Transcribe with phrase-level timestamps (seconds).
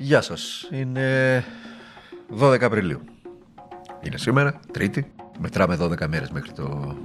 [0.00, 0.68] Γεια σας.
[0.72, 1.44] Είναι
[2.40, 3.00] 12 Απριλίου.
[4.02, 5.12] Είναι σήμερα, Τρίτη.
[5.38, 6.96] Μετράμε 12 μέρες μέχρι το,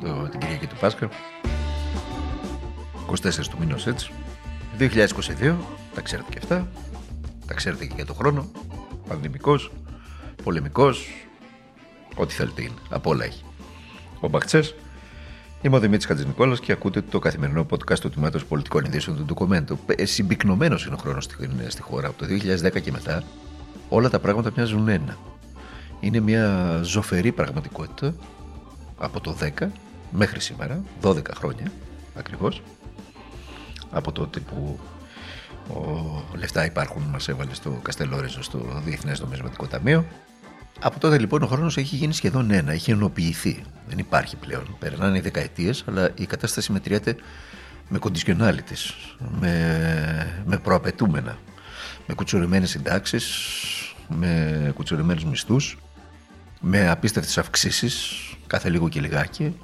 [0.00, 1.08] το, την Κυριακή του Πάσχα.
[3.10, 4.10] 24 του μήνος έτσι.
[4.78, 5.54] 2022,
[5.94, 6.68] τα ξέρετε και αυτά.
[7.46, 8.50] Τα ξέρετε και για το χρόνο.
[9.08, 9.72] Πανδημικός,
[10.42, 11.08] πολεμικός,
[12.14, 12.78] ό,τι θέλετε είναι.
[12.90, 13.44] Από όλα έχει.
[14.20, 14.74] Ο Μπαχτσές,
[15.62, 19.78] Είμαι ο Δημήτρης Χατζηνικόλας και ακούτε το καθημερινό podcast του Τμήματος Πολιτικών Ειδήσεων του Ντοκουμέντου.
[19.86, 21.36] Ε, Συμπυκνωμένος είναι ο χρόνος στη,
[21.68, 22.08] στη χώρα.
[22.08, 23.22] Από το 2010 και μετά
[23.88, 25.16] όλα τα πράγματα μοιάζουν ένα.
[26.00, 28.14] Είναι μια ζωφερή πραγματικότητα
[28.98, 29.66] από το 10
[30.10, 31.72] μέχρι σήμερα, 12 χρόνια
[32.14, 32.62] ακριβώς.
[33.90, 34.78] Από τότε που
[35.74, 40.04] ο, λεφτά υπάρχουν, μας έβαλε στο Καστελόριζο στο Διεθνές Νομισματικό Ταμείο
[40.80, 43.62] από τότε λοιπόν ο χρόνος έχει γίνει σχεδόν ένα, έχει ενοποιηθεί.
[43.88, 44.76] Δεν υπάρχει πλέον.
[44.78, 47.16] Περνάνε οι δεκαετίες, αλλά η κατάσταση μετριέται
[47.88, 48.92] με conditionalities,
[49.40, 51.38] με, με προαπαιτούμενα,
[52.06, 53.26] με κουτσουρημένε συντάξεις,
[54.08, 55.78] με κουτσουρημένου μισθούς,
[56.60, 58.12] με απίστευτες αυξήσεις
[58.46, 59.56] κάθε λίγο και λιγάκι,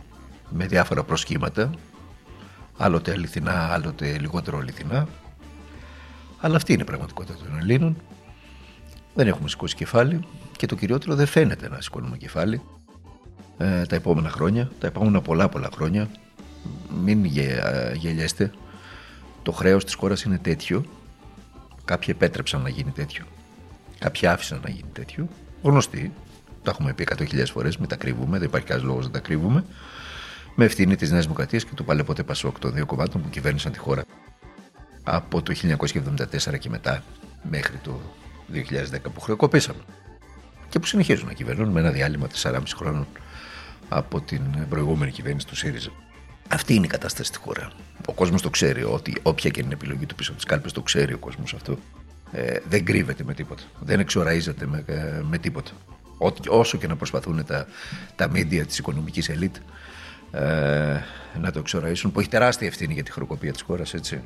[0.49, 1.71] με διάφορα προσχήματα,
[2.77, 5.09] άλλοτε αληθινά, άλλοτε λιγότερο αληθινά.
[6.41, 7.97] Αλλά αυτή είναι η πραγματικότητα των Ελλήνων.
[9.15, 10.21] Δεν έχουμε σηκώσει κεφάλι,
[10.57, 12.63] και το κυριότερο δεν φαίνεται να σηκώνουμε κεφάλι
[13.59, 16.09] ε, τα επόμενα χρόνια, τα επόμενα πολλά πολλά χρόνια.
[17.05, 18.53] Μην γε, ε, γελιέστε.
[19.43, 20.85] Το χρέος της χώρας είναι τέτοιο.
[21.85, 23.25] Κάποιοι επέτρεψαν να γίνει τέτοιο.
[23.99, 25.29] Κάποιοι άφησαν να γίνει τέτοιο.
[25.63, 26.13] Γνωστοί.
[26.63, 29.65] Τα έχουμε πει 100.000 φορές, μην τα κρύβουμε, δεν υπάρχει κανένας λόγος να τα κρύβουμε.
[30.55, 33.79] Με ευθύνη της Νέας Δημοκρατίας και του Παλαιπότε Πασόκ των δύο κομμάτων που κυβέρνησαν τη
[33.79, 34.05] χώρα
[35.03, 37.03] από το 1974 και μετά
[37.43, 38.01] μέχρι το
[38.53, 39.81] 2010 που χρεοκοπήσαμε
[40.75, 43.07] και που συνεχίζουν να κυβερνούν με ένα διάλειμμα 4,5 χρόνων
[43.89, 45.91] από την προηγούμενη κυβέρνηση του ΣΥΡΙΖΑ.
[46.49, 47.71] Αυτή είναι η κατάσταση στη χώρα.
[48.07, 50.71] Ο κόσμος το ξέρει, ότι όποια και είναι η επιλογή του πίσω από τι κάλπε,
[50.71, 51.79] το ξέρει ο κόσμος αυτό.
[52.33, 53.63] Ε, δεν κρύβεται με τίποτα.
[53.81, 55.71] Δεν εξοραίζεται με, ε, με τίποτα.
[56.19, 57.67] Ό, όσο και να προσπαθούν τα,
[58.17, 59.57] τα μίντια της οικονομικής ελίτ
[60.31, 60.41] ε,
[61.41, 64.23] να το εξοραίσουν, που έχει τεράστια ευθύνη για τη χρεοκοπία της χώρας, έτσι.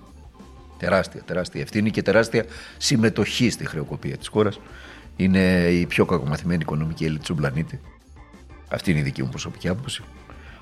[0.78, 2.44] Τεράστια, τεράστια ευθύνη και τεράστια
[2.76, 4.58] συμμετοχή στη χρεοκοπία της χώρας
[5.18, 7.80] είναι η πιο κακομαθημένη οικονομική έλλειψη του πλανήτη.
[8.68, 10.02] Αυτή είναι η δική μου προσωπική άποψη.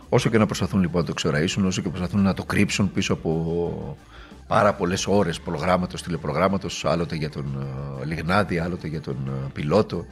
[0.09, 3.13] Όσο και να προσπαθούν λοιπόν να το εξοραίσουν, όσο και προσπαθούν να το κρύψουν πίσω
[3.13, 3.99] από
[4.47, 7.69] πάρα πολλές ώρες προγράμματος, τηλεπρογράμματος, άλλοτε για τον
[8.03, 10.07] ε, Λιγνάδη, άλλοτε για τον ε, Πιλότο,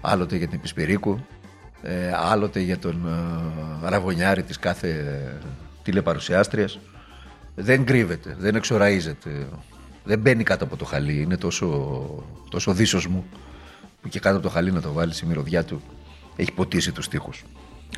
[0.00, 1.26] άλλοτε για την Επισπυρίκου,
[1.82, 3.08] ε, άλλοτε για τον
[3.82, 5.16] Ραβωνιάρη της κάθε
[5.82, 6.78] τηλεπαρουσιάστριας.
[7.54, 9.48] Δεν κρύβεται, δεν εξοραίζεται,
[10.04, 11.66] δεν μπαίνει κάτω από το χαλί, είναι τόσο,
[12.50, 12.74] τόσο
[13.08, 13.38] μου που
[14.08, 15.82] και κάτω από το χαλί να το βάλεις η μυρωδιά του
[16.36, 17.30] έχει ποτίσει τους τοίχου.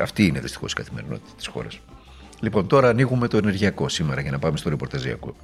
[0.01, 1.81] Αυτή είναι δυστυχώς η καθημερινότητα της χώρας.
[2.41, 5.35] Λοιπόν, τώρα ανοίγουμε το ενεργειακό σήμερα για να πάμε στο ρεπορταζιακό.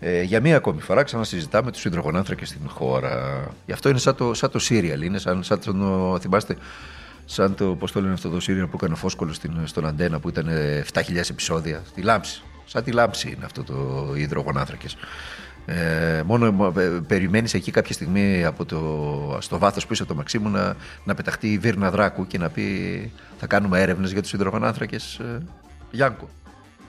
[0.00, 3.44] Ε, για μία ακόμη φορά ξανασυζητάμε τους υδρογονάνθρακες στην χώρα.
[3.66, 5.02] Γι' αυτό είναι σαν το, σαν το serial.
[5.02, 6.56] Είναι σαν, σαν το, θυμάστε,
[7.24, 9.34] σαν το, πώς το λένε αυτό το serial που έκανε ο Φόσκολο
[9.64, 10.48] στον Αντένα που ήταν
[10.92, 11.82] 7.000 επεισόδια.
[11.94, 12.42] Τη λάμψη.
[12.64, 14.96] Σαν τη λάμψη είναι αυτό το υδρογονάνθρακες.
[15.66, 20.48] Ε, μόνο ε, περιμένεις εκεί κάποια στιγμή από το, στο βάθος πίσω από το Μαξίμου
[20.48, 25.18] να, να πεταχτεί η Βίρνα Δράκου και να πει θα κάνουμε έρευνες για τους υδρογονάνθρακες
[25.18, 25.42] ε,
[25.90, 26.28] Γιάνκο.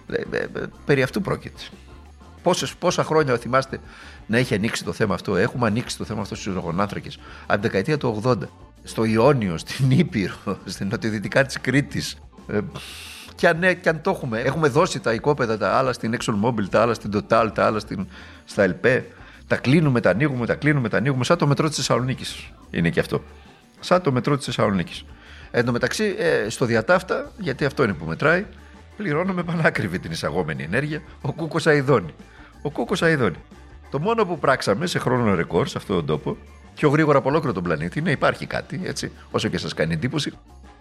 [0.08, 0.48] Ε, ε,
[0.86, 1.62] περί αυτού πρόκειται.
[2.44, 3.80] Πόσες, πόσα χρόνια θυμάστε
[4.28, 7.62] να έχει ανοίξει το θέμα αυτό; Έχουμε ανοίξει το θέμα αυτό στους υδρογονάνθρακες από την
[7.62, 8.38] δεκαετία του 80.
[8.84, 10.36] Στο Ιόνιο, στην Ήπειρο,
[10.66, 12.18] στην νοτιοδυτικά της Κρήτης.
[13.46, 16.70] Ε, και αν, και αν το έχουμε, έχουμε δώσει τα οικόπεδα τα άλλα στην ExxonMobil,
[16.70, 18.08] τα άλλα στην Total, τα άλλα στην,
[18.46, 19.06] στα ΕΛΠΕ.
[19.48, 21.24] Τα κλείνουμε, τα ανοίγουμε, τα κλείνουμε, τα ανοίγουμε.
[21.24, 23.24] Σαν το μετρό της Θεσσαλονίκης είναι και αυτό.
[23.80, 25.06] Σαν το μετρό της Θεσσαλονίκης.
[25.52, 28.46] Εν τω μεταξύ, ε, στο διατάφτα, γιατί αυτό είναι που μετράει,
[28.98, 32.14] πληρώνουμε πανάκριβη την εισαγόμενη ενέργεια, ο Κούκος Αιδόνη.
[32.62, 33.38] Ο Κούκος Αιδόνη.
[33.92, 36.38] Το μόνο που πράξαμε σε χρόνο ρεκόρ σε αυτόν τον τόπο,
[36.76, 40.32] πιο γρήγορα από ολόκληρο τον πλανήτη, είναι υπάρχει κάτι, έτσι, όσο και σας κάνει εντύπωση,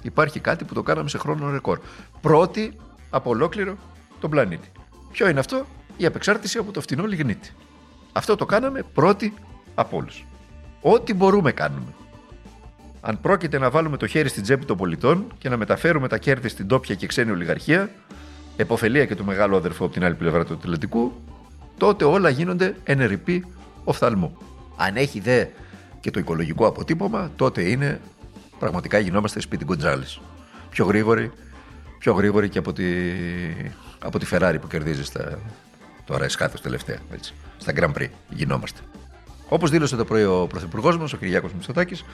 [0.04, 1.78] υπάρχει κάτι που το κάναμε σε χρόνο ρεκόρ.
[2.20, 2.76] Πρώτη
[3.10, 3.76] από ολόκληρο
[4.20, 4.69] τον πλανήτη.
[5.12, 5.66] Ποιο είναι αυτό,
[5.97, 7.50] η απεξάρτηση από το φτηνό λιγνίτη.
[8.12, 9.34] Αυτό το κάναμε πρώτη
[9.75, 10.24] από όλους.
[10.80, 11.95] Ό,τι μπορούμε κάνουμε.
[13.01, 16.48] Αν πρόκειται να βάλουμε το χέρι στην τσέπη των πολιτών και να μεταφέρουμε τα κέρδη
[16.48, 17.91] στην τόπια και ξένη ολιγαρχία,
[18.57, 21.12] εποφελία και του μεγάλου αδερφού από την άλλη πλευρά του Ατλαντικού,
[21.78, 23.45] τότε όλα γίνονται ενερυπή
[23.84, 24.36] οφθαλμού.
[24.77, 25.47] Αν έχει δε
[26.00, 28.00] και το οικολογικό αποτύπωμα, τότε είναι
[28.65, 30.21] πραγματικά γινόμαστε σπίτι Γκοντζάλης.
[30.71, 31.33] Πιο γρήγοροι,
[31.99, 32.84] πιο γρήγοροι και από τη,
[33.99, 35.39] από τη Ferrari που κερδίζεις στα,
[36.05, 38.81] τώρα εσχάθο τελευταία, έτσι, στα Grand Prix γινόμαστε.
[39.49, 42.05] Όπως δήλωσε το πρωί ο Πρωθυπουργός μας, ο Κυριάκος Μητσοτάκης,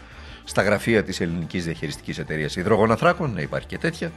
[0.45, 4.13] στα γραφεία της ελληνικής διαχειριστικής εταιρείας Υδρογοναθράκων, να υπάρχει και τέτοια,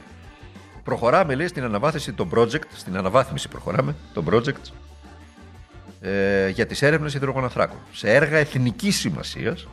[0.84, 4.72] προχωράμε λέει στην αναβάθμιση των project, στην αναβάθμιση προχωράμε των project
[6.00, 9.66] ε, για τις έρευνες υδρογοναθράκων σε έργα εθνικής σημασίας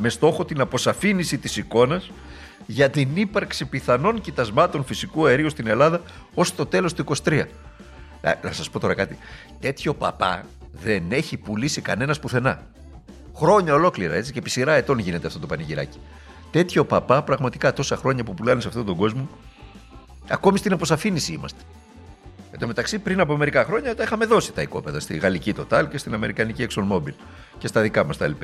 [0.00, 2.10] με στόχο την αποσαφήνιση της εικόνας
[2.66, 6.00] για την ύπαρξη πιθανών κοιτασμάτων φυσικού αερίου στην Ελλάδα
[6.34, 7.44] ως το τέλος του 23.
[8.22, 9.18] Να, να σας πω τώρα κάτι.
[9.60, 12.62] Τέτοιο παπά δεν έχει πουλήσει κανένας πουθενά.
[13.34, 15.98] Χρόνια ολόκληρα έτσι και επί σειρά ετών γίνεται αυτό το πανηγυράκι.
[16.50, 19.28] Τέτοιο παπά πραγματικά τόσα χρόνια που πουλάνε σε αυτόν τον κόσμο
[20.28, 21.60] ακόμη στην αποσαφήνιση είμαστε.
[22.52, 25.84] Εν τω μεταξύ, πριν από μερικά χρόνια τα είχαμε δώσει τα οικόπεδα στη γαλλική Total
[25.90, 27.14] και στην αμερικανική ExxonMobil
[27.58, 28.42] και στα δικά μας τα ΛΠ.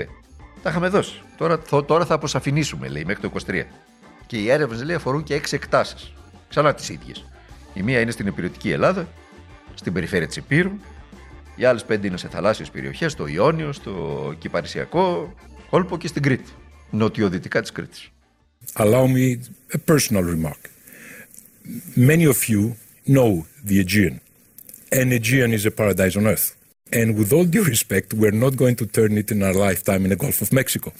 [0.66, 1.20] Τα είχαμε δώσει.
[1.36, 3.62] Τώρα, τώρα θα αποσαφηνίσουμε, λέει, μέχρι το 23.
[4.26, 6.12] Και οι έρευνες λέει αφορούν και έξι εκτάσεις.
[6.48, 7.24] Ξανά τις ίδιες.
[7.74, 9.08] Η μία είναι στην υπηρετική Ελλάδα,
[9.74, 10.70] στην περιφέρεια της Υπήρου.
[11.56, 15.34] Οι άλλες πέντε είναι σε θαλάσσιες περιοχές, στο Ιόνιο, στο Κυπαρισιακό
[15.70, 16.52] κόλπο και στην Κρήτη.
[16.90, 18.10] Νοτιοδυτικά της Κρήτης.
[18.74, 19.38] Allow me
[19.72, 20.62] a personal remark.
[21.96, 22.74] Many of you
[23.14, 24.20] know the Aegean,
[24.92, 26.65] and Aegean is a paradise on earth.
[26.90, 30.10] And with all due respect, we're not going to turn it in our lifetime in
[30.10, 30.92] the Gulf of Mexico.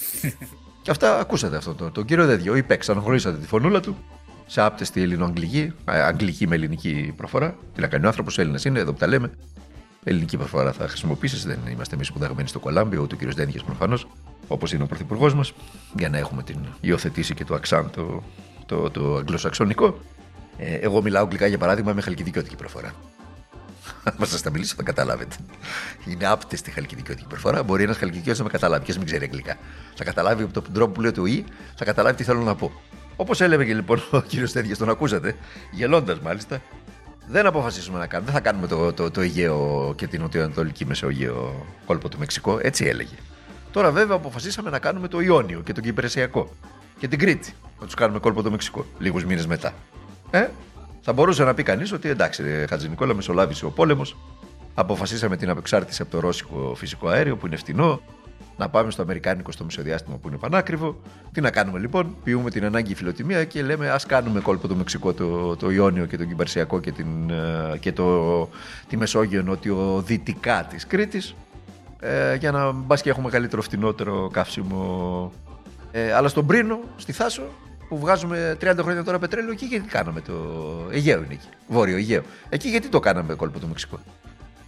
[0.83, 2.57] Και αυτά ακούσατε αυτό το, τον κύριο Δέδιο.
[2.57, 3.97] Είπε, ξαναχωρήσατε τη φωνούλα του
[4.47, 7.57] σε άπτεστη ελληνοαγγλική, αγγλική με ελληνική προφορά.
[7.75, 9.31] Τι να κάνει ο άνθρωπος, Έλληνας είναι, εδώ που τα λέμε.
[10.05, 11.45] Ελληνική προφορά θα χρησιμοποιήσεις.
[11.45, 14.07] Δεν είμαστε εμείς σπουδαγμένοι στο Κολάμπιο, ούτε ο κύριος Δένιχε προφανώς,
[14.49, 15.53] όπως είναι ο πρωθυπουργός μας,
[15.99, 18.23] για να έχουμε την υιοθετήσει και το αξάν το,
[18.67, 20.01] το, το αγγλοσαξονικό.
[20.59, 22.95] Ε, εγώ μιλάω αγγλικά για παράδειγμα με χαλκιδικιώτικη προφορά.
[24.07, 25.37] Αν σα τα μιλήσω, θα καταλάβετε.
[26.05, 27.63] Είναι άπτεστη χαλκιδικιώτικη προφορά.
[27.63, 29.57] Μπορεί ένας χαλκιδικιώτη να με καταλάβει και μην ξέρει αγγλικά.
[29.95, 31.45] Θα καταλάβει από τον τρόπο που λέω το «η»,
[31.75, 32.73] θα καταλάβει τι θέλω να πω.
[33.17, 35.37] Όπως έλεγε και λοιπόν ο κύριος Τέτοια, τον ακούσατε,
[35.71, 36.63] γελώντας μάλιστα,
[37.29, 38.31] δεν αποφασίσουμε να κάνουμε.
[38.31, 42.59] Δεν θα κάνουμε το, το, το Αιγαίο και την Νοτιοανατολική Μεσόγειο κόλπο του Μεξικό.
[42.63, 43.15] Έτσι έλεγε.
[43.73, 46.51] Τώρα βέβαια αποφασίσαμε να κάνουμε το Ιόνιο και τον Κυπρεσιακό
[46.99, 47.53] και την Κρήτη.
[47.81, 49.75] Να τους κάνουμε κόλπο του Μεξικό λίγους μήνες μετά.
[50.31, 50.47] Ε,
[51.01, 54.17] θα μπορούσε να πει κανείς ότι εντάξει, Χατζη Νικόλα, μεσολάβησε ο πόλεμος.
[54.75, 58.01] Αποφασίσαμε την απεξάρτηση από το ρώσικο φυσικό αέριο που είναι φτηνό.
[58.57, 61.01] Να πάμε στο Αμερικάνικο στο μισοδιάστημα που είναι πανάκριβο.
[61.33, 65.13] Τι να κάνουμε λοιπόν, ποιούμε την ανάγκη φιλοτιμία και λέμε ας κάνουμε κόλπο το Μεξικό,
[65.13, 68.49] το, το Ιόνιο και τον Κυπαρσιακό και, την, ε, και το,
[68.89, 71.35] τη Μεσόγειο νότιο-δυτικά της Κρήτης.
[72.01, 75.33] Ε, για να μπας και έχουμε καλύτερο φτηνότερο καύσιμο.
[75.93, 77.43] Ε, αλλά στον Πρίνο, στη Θάσο,
[77.89, 80.35] που βγάζουμε 30 χρόνια τώρα πετρέλαιο, εκεί γιατί κάναμε το.
[80.91, 81.49] Αιγαίο είναι εκεί.
[81.69, 82.23] Βόρειο Αιγαίο.
[82.49, 84.01] Εκεί γιατί το κάναμε κόλπο το Μεξικό.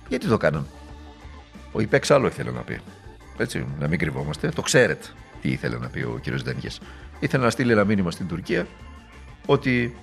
[0.09, 0.67] Γιατί το κάναμε;
[1.73, 2.81] Ο Ιπέξ άλλο ήθελε να πει.
[3.37, 4.49] Έτσι, να μην κρυβόμαστε.
[4.49, 5.07] Το ξέρετε
[5.41, 6.69] τι ήθελε να πει ο κύριος Δένγε.
[7.21, 8.67] Ήθελε να στείλει ένα μήνυμα στην Τουρκία
[9.47, 9.97] ότι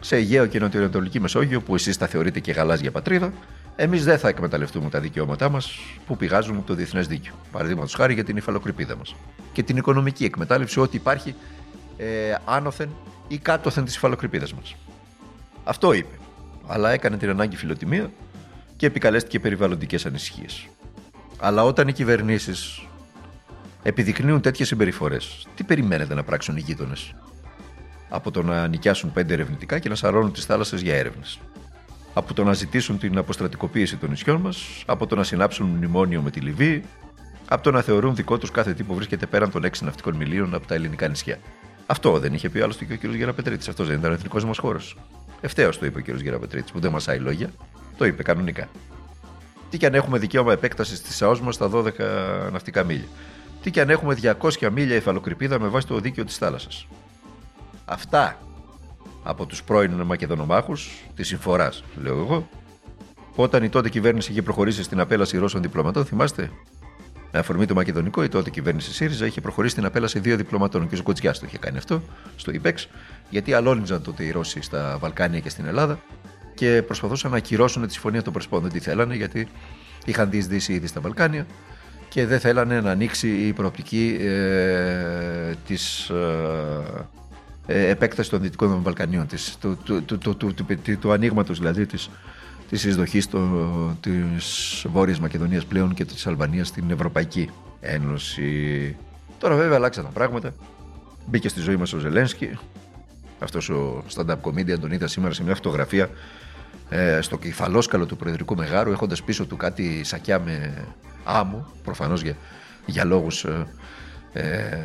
[0.00, 3.32] σε Αιγαίο και Νοτιοανατολική Μεσόγειο, που εσείς τα θεωρείτε και γαλάζια πατρίδα,
[3.76, 7.32] εμείς δεν θα εκμεταλλευτούμε τα δικαιώματά μας που πηγάζουν από το διεθνές δίκαιο.
[7.52, 9.14] Παραδείγματος χάρη για την υφαλοκρηπίδα μας.
[9.52, 11.34] Και την οικονομική εκμετάλλευση, ό,τι υπάρχει
[11.96, 12.88] ε, άνωθεν
[13.28, 14.74] ή κάτωθεν τη υφαλοκρηπίδα μας.
[15.64, 16.18] Αυτό είπε.
[16.66, 18.10] Αλλά έκανε την ανάγκη φιλοτιμία
[18.76, 20.68] και επικαλέστηκε περιβαλλοντικές ανησυχίες.
[21.38, 22.86] Αλλά όταν οι κυβερνήσεις
[23.82, 27.14] επιδεικνύουν τέτοιες συμπεριφορές, τι περιμένετε να πράξουν οι γείτονες;
[28.08, 31.38] Από το να νοικιάσουν πέντε ερευνητικά και να σαρώνουν τις θάλασσες για έρευνες.
[32.14, 36.30] Από το να ζητήσουν την αποστρατικοποίηση των νησιών μας, από το να συνάψουν μνημόνιο με
[36.30, 36.84] τη Λιβύη,
[37.48, 40.54] από το να θεωρούν δικό τους κάθε τι που βρίσκεται πέραν των έξι ναυτικών μιλίων
[40.54, 41.38] από τα ελληνικά νησιά.
[41.86, 43.14] Αυτό δεν είχε πει άλλωστε και ο κ.
[43.14, 43.68] Γεραπετρίτης.
[43.68, 44.96] Αυτός δεν ήταν ο εθνικός μας χώρος.
[45.40, 46.20] Ευθέω το είπε ο κ.
[46.20, 47.50] Γεραπετρίτης, που δεν μασάει λόγια.
[47.96, 48.68] Το είπε κανονικά.
[49.70, 51.92] Τι και αν έχουμε δικαίωμα επέκτασης της ΑΟΣ μας στα 12
[52.52, 53.06] ναυτικά μίλια.
[53.62, 56.86] Τι και αν έχουμε 200 μίλια υφαλοκρηπίδα με βάση το δίκαιο της θάλασσας.
[57.84, 58.38] Αυτά
[59.22, 62.48] από τους πρώην Μακεδονομάχους της συμφοράς, λέω εγώ,
[63.34, 66.50] όταν η τότε κυβέρνηση είχε προχωρήσει στην απέλαση Ρώσων διπλωματών, θυμάστε,
[67.36, 70.88] με αφορμή το μακεδονικό, η τότε κυβέρνηση ΣΥΡΙΖΑ είχε προχωρήσει στην απέλαση δύο διπλωματών.
[70.88, 72.02] Και ο Κοτσιά το είχε κάνει αυτό
[72.36, 72.88] στο ΙΠΕΞ,
[73.30, 76.00] γιατί αλώνιζαν τότε οι Ρώσοι στα Βαλκάνια και στην Ελλάδα
[76.54, 78.62] και προσπαθούσαν να ακυρώσουν τη συμφωνία των Πρεσπών.
[78.62, 79.48] Δεν τη θέλανε, γιατί
[80.04, 81.46] είχαν διεισδύσει ήδη στα Βαλκάνια
[82.08, 86.10] και δεν θέλανε να ανοίξει η προοπτική ε, της
[87.66, 91.86] ε, επέκταση των Δυτικών Βαλκανίων, της, του, του, του, του, του, του, του ανοίγματο δηλαδή
[91.86, 92.10] της
[92.68, 93.40] της εισδοχής το,
[94.00, 98.96] της Βόρειας Μακεδονίας πλέον και της Αλβανίας στην Ευρωπαϊκή Ένωση.
[99.38, 100.54] Τώρα βέβαια αλλάξαν τα πράγματα.
[101.26, 102.58] Μπήκε στη ζωή μας ο Ζελένσκι.
[103.38, 106.10] Αυτός ο stand-up comedian τον είδα σήμερα σε μια φωτογραφία
[106.88, 110.84] ε, στο κεφαλόσκαλο του Προεδρικού Μεγάρου έχοντας πίσω του κάτι σακιά με
[111.24, 112.36] άμμο, προφανώς για,
[112.86, 113.66] για λόγους ε,
[114.32, 114.78] ε,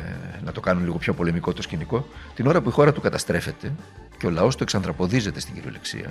[0.44, 2.06] να το κάνουν λίγο πιο πολεμικό το σκηνικό.
[2.34, 3.72] Την ώρα που η χώρα του καταστρέφεται
[4.18, 6.10] και ο λαός του εξανθρωποδίζεται στην κυριολεξία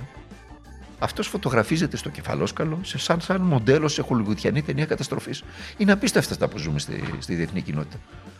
[1.02, 5.44] αυτός φωτογραφίζεται στο κεφαλόσκαλο σε σαν, σαν μοντέλο σε χολιγουτιανή ταινία καταστροφής.
[5.76, 7.96] Είναι απίστευτα αυτά που ζούμε στη, στη διεθνή κοινότητα.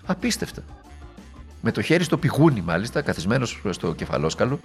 [0.06, 0.62] Απίστευτα.
[1.60, 4.60] Με το χέρι στο πηγούνι, μάλιστα, καθισμένος στο κεφαλόσκαλο,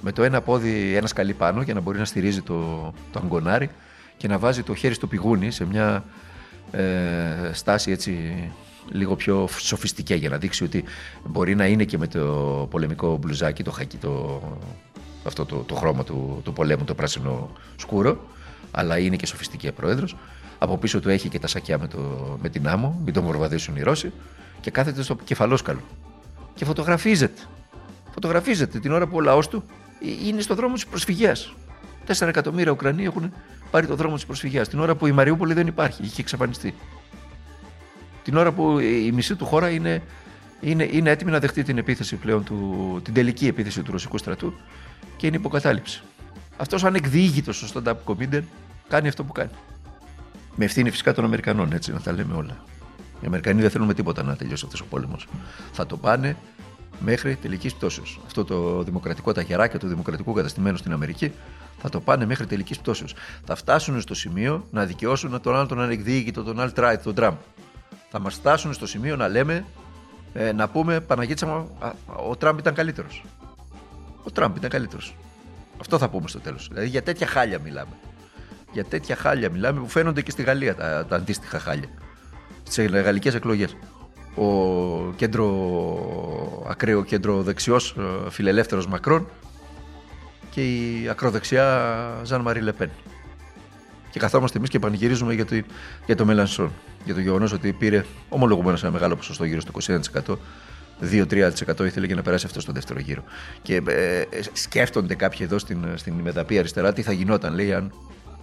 [0.00, 3.70] με το ένα πόδι ένα σκαλί πάνω για να μπορεί να στηρίζει το, το αγκονάρι
[4.16, 6.04] και να βάζει το χέρι στο πηγούνι σε μια
[6.70, 8.12] ε, στάση έτσι
[8.90, 10.84] λίγο πιο σοφιστική για να δείξει ότι
[11.24, 12.20] μπορεί να είναι και με το
[12.70, 14.42] πολεμικό μπλουζάκι, το χακί, το,
[15.26, 18.20] αυτό το, το χρώμα του, του πολέμου, το πράσινο σκούρο,
[18.70, 20.16] αλλά είναι και σοφιστική πρόεδρος.
[20.58, 21.98] Από πίσω του έχει και τα σακιά με, το,
[22.42, 24.12] με την άμμο, μην τον βορβαδίσουν οι Ρώσοι
[24.60, 25.80] και κάθεται στο κεφαλόσκαλο.
[26.54, 27.42] Και φωτογραφίζεται.
[28.10, 29.64] Φωτογραφίζεται την ώρα που ο λαός του
[30.24, 31.54] είναι στο δρόμο της προσφυγιάς.
[32.06, 33.32] Τέσσερα εκατομμύρια Ουκρανοί έχουν
[33.70, 34.68] πάρει το δρόμο της προσφυγιάς.
[34.68, 36.74] Την ώρα που η Μαριούπολη δεν υπάρχει, είχε εξαφανιστεί.
[38.22, 40.02] Την ώρα που η μισή του χώρα είναι,
[40.60, 44.54] είναι, είναι έτοιμη να δεχτεί την επίθεση πλέον, του, την τελική επίθεση του ρωσικού στρατού
[45.16, 46.02] και είναι υποκατάληψη.
[46.56, 48.42] Αυτός ανεκδίγητο ο stand-up comedian
[48.88, 49.50] κάνει αυτό που κάνει.
[50.56, 52.64] Με ευθύνη φυσικά των Αμερικανών, έτσι να τα λέμε όλα.
[53.20, 55.26] Οι Αμερικανοί δεν θέλουν με τίποτα να τελειώσει αυτός ο πόλεμος.
[55.72, 56.36] Θα το πάνε
[57.00, 58.20] μέχρι τελικής πτώσεως.
[58.26, 61.32] Αυτό το δημοκρατικό ταχεράκι του δημοκρατικού καταστημένου στην Αμερική
[61.78, 63.14] θα το πάνε μέχρι τελικής πτώσεως.
[63.44, 67.34] Θα φτάσουν στο σημείο να δικαιώσουν τον άλλον τον ανεκδίκητο, τον alt-right, τον Τραμπ.
[68.10, 69.64] Θα μας φτάσουν στο σημείο να λέμε,
[70.36, 71.66] ε, να πούμε Παναγίτσα
[72.28, 73.24] ο Τραμπ ήταν καλύτερος.
[74.22, 75.16] Ο Τραμπ ήταν καλύτερος.
[75.80, 76.68] Αυτό θα πούμε στο τέλος.
[76.68, 77.92] Δηλαδή για τέτοια χάλια μιλάμε.
[78.72, 81.88] Για τέτοια χάλια μιλάμε που φαίνονται και στη Γαλλία τα, τα αντίστοιχα χάλια.
[82.62, 83.76] Στις γαλλικές εκλογές
[84.36, 85.46] ο κέντρο,
[86.68, 89.28] ακραίο κέντρο δεξιός ε, φιλελεύθερος Μακρόν
[90.50, 92.90] και η ακροδεξιά Ζαν Μαρί Λεπέν.
[94.16, 95.62] Και καθόμαστε εμείς και πανηγυρίζουμε για το,
[96.06, 96.72] για το Μελανσόν.
[97.04, 100.36] Για το γεγονός ότι πήρε ομολογουμένως ένα μεγάλο ποσοστό γύρω στο 21%.
[101.10, 103.22] 2-3% ήθελε και να περάσει αυτό στο δεύτερο γύρο.
[103.62, 107.92] Και ε, σκέφτονται κάποιοι εδώ στην, στην Μεδαπή αριστερά τι θα γινόταν, λέει, αν,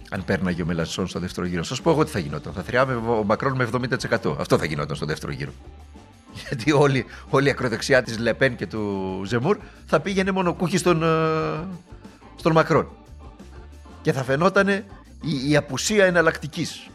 [0.10, 1.64] αν πέρναγε ο Μελανσόν στο δεύτερο γύρο.
[1.64, 2.54] Σας πω εγώ τι θα γινόταν.
[2.54, 4.36] Θα θριάμε ο Μακρόν με 70%.
[4.40, 5.52] Αυτό θα γινόταν στο δεύτερο γύρο.
[6.48, 11.08] Γιατί όλη, όλη η ακροδεξιά της Λεπέν και του Ζεμούρ θα πήγαινε μονοκούχη στον, ε,
[12.36, 12.88] στον Μακρόν.
[14.02, 14.84] Και θα φαινόταν
[15.24, 16.88] η, η απουσία εναλλακτικής.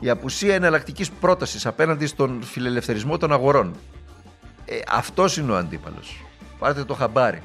[0.00, 3.74] Η απουσία εναλλακτικής πρότασης απέναντι στον φιλελευθερισμό των αγορών.
[4.64, 6.24] Ε, Αυτός είναι ο αντίπαλος.
[6.58, 7.42] Πάρτε το χαμπάρι.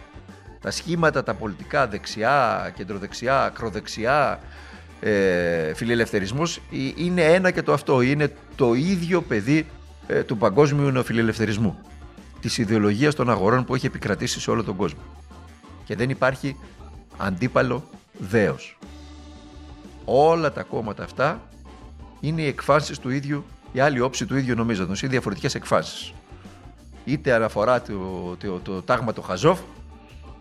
[0.62, 4.39] Τα σχήματα, τα πολιτικά, δεξιά, κεντροδεξιά, ακροδεξιά,
[5.00, 6.60] ε, φιλελευθερισμούς
[6.96, 8.01] είναι ένα και το αυτό.
[8.01, 9.65] Είναι το ίδιο παιδί
[10.08, 11.77] ε, του παγκόσμιου νεοφιλελευθερισμού.
[12.42, 15.01] Της ιδεολογίας των αγορών που έχει επικρατήσει σε όλο τον κόσμο.
[15.86, 16.58] Και δεν υπάρχει
[17.18, 17.84] αντίπαλο
[18.20, 18.77] δέος.
[20.05, 21.41] Όλα τα κόμματα αυτά
[22.19, 26.13] είναι οι εκφάνσεις του ίδιου, η άλλη όψη του ίδιου νομίζοντος, ή διαφορετικές εκφάνσεις.
[27.05, 29.60] Είτε αναφορά το, το, το, τάγμα το Χαζόφ,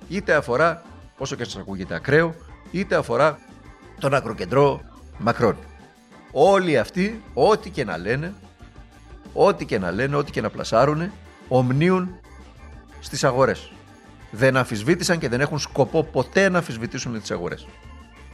[0.09, 0.83] είτε αφορά,
[1.19, 2.35] όσο και σας ακούγεται ακραίο,
[2.71, 3.39] είτε αφορά
[4.01, 4.81] τον ακροκεντρό
[5.19, 5.57] Μακρόν.
[6.33, 8.35] Όλοι αυτοί, ό,τι και να λένε,
[9.33, 11.11] ό,τι και να λένε, ό,τι και να πλασάρουν,
[11.49, 12.21] ομνίουν
[13.01, 13.73] στις αγορές.
[14.31, 17.67] Δεν αμφισβήτησαν και δεν έχουν σκοπό ποτέ να αμφισβητήσουν τις αγορές.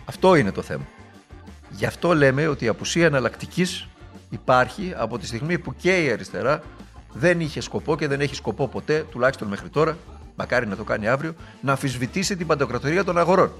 [0.04, 0.85] Αυτό είναι το θέμα.
[1.70, 3.88] Γι' αυτό λέμε ότι η απουσία εναλλακτικής
[4.30, 6.62] υπάρχει από τη στιγμή που και η αριστερά
[7.12, 9.96] δεν είχε σκοπό και δεν έχει σκοπό ποτέ, τουλάχιστον μέχρι τώρα,
[10.34, 13.52] μακάρι να το κάνει αύριο, να αμφισβητήσει την παντοκρατορία των αγορών.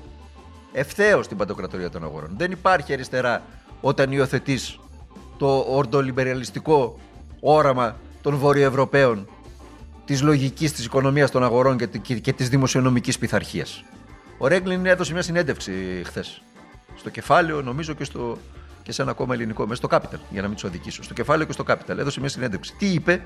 [0.73, 2.35] Ευθέως την παντοκρατορία των αγορών.
[2.37, 3.43] Δεν υπάρχει αριστερά
[3.81, 4.79] όταν υιοθετείς
[5.39, 6.99] το ορντολιμπεριαλιστικό
[7.41, 9.29] όραμα των Βορειοευρωπαίων
[10.05, 13.85] της λογικής της οικονομίας των αγορών και, και, και της δημοσιονομικής πειθαρχίας.
[14.39, 15.73] Ο Ρέγκλιν έδωσε μια συνέντευξη
[16.05, 16.43] χθες.
[16.99, 18.39] Στο κεφάλαιο, νομίζω και, στο,
[18.83, 21.03] και σε ένα ακόμα ελληνικό, μέσα στο Capital, για να μην τους αδικήσω.
[21.03, 21.99] Στο κεφάλαιο και στο Capital.
[21.99, 22.75] Έδωσε μια συνέντευξη.
[22.79, 23.23] Τι είπε,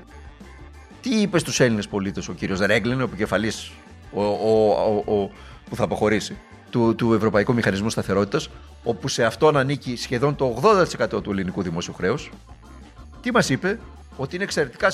[1.01, 3.71] τι είπε στους Έλληνες πολίτες ο κύριος Ρέγκλιν, ο επικεφαλής
[4.13, 5.29] ο, ο, ο,
[5.69, 6.37] που θα αποχωρήσει
[6.69, 8.49] του, του Ευρωπαϊκού Μηχανισμού Σταθερότητας,
[8.83, 10.61] όπου σε αυτόν ανήκει σχεδόν το
[11.13, 12.31] 80% του ελληνικού δημόσιου χρέους.
[13.21, 13.79] Τι μας είπε,
[14.15, 14.91] ότι είναι εξαιρετικά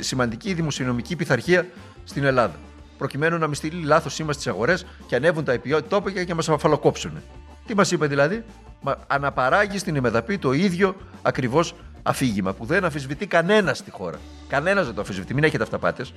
[0.00, 1.66] σημαντική η δημοσιονομική πειθαρχία
[2.04, 2.54] στην Ελλάδα.
[2.98, 7.22] Προκειμένου να μην στείλει λάθος σήμα στις αγορές και ανέβουν τα τόπια και μας αφαλοκόψουν.
[7.66, 8.44] Τι μας είπε δηλαδή,
[8.80, 14.18] μα αναπαράγει στην Εμεδαπή το ίδιο ακριβώς αφήγημα που δεν αμφισβητεί κανένα στη χώρα.
[14.48, 15.34] Κανένας δεν το αμφισβητεί.
[15.34, 16.14] Μην έχετε αυταπάτες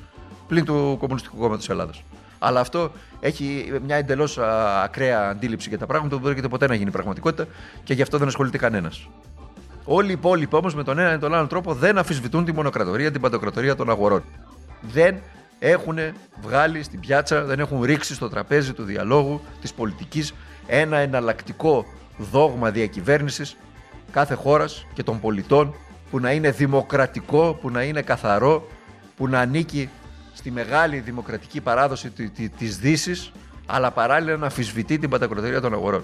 [0.47, 2.03] πλην του Κομμουνιστικού Κόμματος Ελλάδας.
[2.39, 4.37] Αλλά αυτό έχει μια εντελώς
[4.83, 7.47] ακραία αντίληψη για τα πράγματα που δεν πρόκειται ποτέ να γίνει πραγματικότητα
[7.83, 9.07] και γι' αυτό δεν ασχολείται κανένας.
[9.83, 13.11] Όλοι οι υπόλοιποι όμως με τον ένα ή τον άλλο τρόπο δεν αφισβητούν τη μονοκρατορία,
[13.11, 14.23] την παντοκρατορία των αγορών.
[14.81, 15.21] Δεν
[15.59, 15.97] έχουν
[16.41, 20.33] βγάλει στην πιάτσα, δεν έχουν ρίξει στο τραπέζι του διαλόγου της πολιτικής
[20.69, 21.85] ένα εναλλακτικό
[22.17, 23.57] δόγμα διακυβέρνησης
[24.11, 25.73] κάθε χώρας και των πολιτών
[26.11, 28.67] που να είναι δημοκρατικό, που να είναι καθαρό,
[29.17, 29.89] που να ανήκει
[30.33, 32.11] στη μεγάλη δημοκρατική παράδοση
[32.57, 33.31] της δύσης,
[33.65, 36.03] αλλά παράλληλα να αφισβητεί την παντοκρατορία των αγορών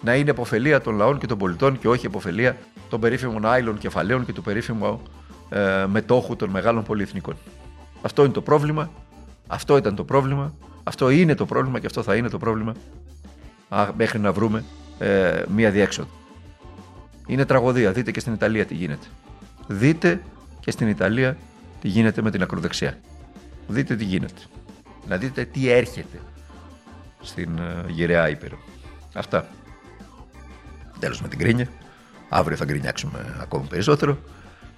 [0.00, 2.56] να είναι υποφελία των λαών και των πολιτών και όχι υποφελία
[2.88, 5.02] των περίφημων άειλων κεφαλαίων και του περίφημου
[5.48, 7.36] ε, μετόχου των μεγάλων πολυεθνικών.
[8.02, 8.90] Αυτό είναι το πρόβλημα.
[9.46, 10.54] Αυτό ήταν το πρόβλημα.
[10.82, 12.72] Αυτό είναι το πρόβλημα και αυτό θα είναι το πρόβλημα
[13.96, 14.64] μέχρι να βρούμε
[14.98, 16.08] ε, μία διέξοδο.
[17.26, 17.92] Είναι τραγωδία.
[17.92, 19.06] Δείτε και στην Ιταλία τι γίνεται.
[19.66, 20.22] Δείτε
[20.60, 21.36] και στην Ιταλία
[21.80, 22.98] τι γίνεται με την ακροδεξιά.
[23.68, 24.42] Δείτε τι γίνεται.
[25.08, 26.20] Να δείτε τι έρχεται
[27.20, 28.58] στην uh, γυραιά Ήπειρο.
[29.14, 29.48] Αυτά.
[30.98, 31.68] Τέλος με την κρίνια.
[32.28, 34.18] Αύριο θα γκρινιάξουμε ακόμη περισσότερο.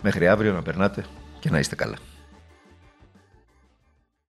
[0.03, 1.05] Μέχρι αύριο να περνάτε
[1.41, 1.97] και να είστε καλά.